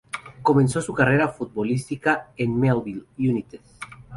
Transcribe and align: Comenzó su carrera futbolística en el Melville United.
Comenzó 0.41 0.81
su 0.81 0.95
carrera 0.95 1.27
futbolística 1.27 2.29
en 2.35 2.53
el 2.53 2.57
Melville 2.57 3.03
United. 3.19 3.59